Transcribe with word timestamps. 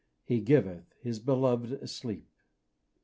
'He 0.23 0.39
giveth 0.39 0.95
His 1.03 1.19
beloved 1.19 1.87
sleep.'" 1.87 2.27